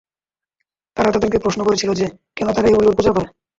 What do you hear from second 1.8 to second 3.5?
যে, কেন তারা এগুলোর পূজা করে?